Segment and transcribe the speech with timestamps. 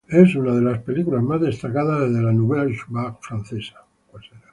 [0.09, 3.85] Es una de las películas más destacadas de la "nouvelle vague" francesa.